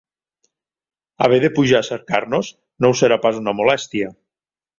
[1.25, 2.49] Haver de pujar a cercar-nos,
[2.87, 4.11] no us serà pas una molèstia?